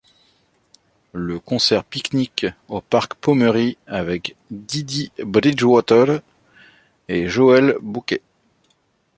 [1.13, 6.21] Le concert pique-nique au Parc Pommery avec Dee Dee Bridgewater
[7.07, 8.23] et Joël Bouquet.